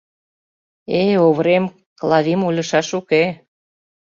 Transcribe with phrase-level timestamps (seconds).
[0.99, 1.65] Э-э, Оврем,
[1.99, 3.23] Клавим ойлышаш уке.